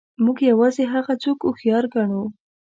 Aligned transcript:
موږ 0.23 0.37
یوازې 0.51 0.83
هغه 0.93 1.13
څوک 1.23 1.37
هوښیار 1.43 1.85
ګڼو. 1.93 2.23